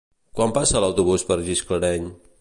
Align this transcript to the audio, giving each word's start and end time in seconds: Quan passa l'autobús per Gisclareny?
Quan 0.39 0.53
passa 0.55 0.81
l'autobús 0.85 1.27
per 1.29 1.41
Gisclareny? 1.51 2.13